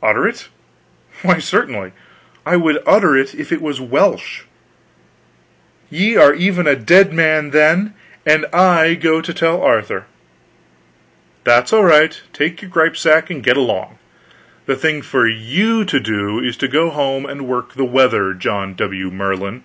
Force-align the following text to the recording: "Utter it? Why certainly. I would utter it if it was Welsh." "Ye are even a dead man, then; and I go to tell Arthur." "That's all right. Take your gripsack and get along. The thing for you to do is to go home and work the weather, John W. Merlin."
"Utter 0.00 0.28
it? 0.28 0.48
Why 1.22 1.40
certainly. 1.40 1.90
I 2.46 2.54
would 2.54 2.80
utter 2.86 3.16
it 3.16 3.34
if 3.34 3.50
it 3.50 3.60
was 3.60 3.80
Welsh." 3.80 4.42
"Ye 5.90 6.16
are 6.16 6.32
even 6.32 6.68
a 6.68 6.76
dead 6.76 7.12
man, 7.12 7.50
then; 7.50 7.94
and 8.24 8.46
I 8.52 8.94
go 8.94 9.20
to 9.20 9.34
tell 9.34 9.60
Arthur." 9.60 10.06
"That's 11.42 11.72
all 11.72 11.82
right. 11.82 12.22
Take 12.32 12.62
your 12.62 12.70
gripsack 12.70 13.28
and 13.28 13.42
get 13.42 13.56
along. 13.56 13.98
The 14.66 14.76
thing 14.76 15.02
for 15.02 15.26
you 15.26 15.84
to 15.84 15.98
do 15.98 16.38
is 16.38 16.56
to 16.58 16.68
go 16.68 16.88
home 16.88 17.26
and 17.26 17.48
work 17.48 17.74
the 17.74 17.84
weather, 17.84 18.34
John 18.34 18.74
W. 18.74 19.10
Merlin." 19.10 19.64